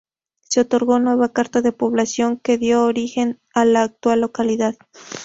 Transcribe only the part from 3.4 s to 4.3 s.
a la actual